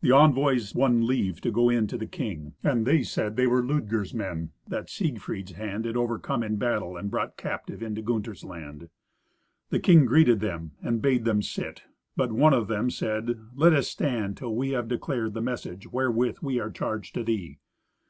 [0.00, 4.14] The envoys won leave to go into the king, and they said they were Ludger's
[4.14, 8.88] men, that Siegfried's hand had overcome in battle and brought captive into Gunther's land.
[9.68, 11.82] The king greeted them, and bade them sit,
[12.16, 15.86] but one of them said, "Let us stand, till that we have declared the message
[15.92, 17.58] wherewith we are charged to thee.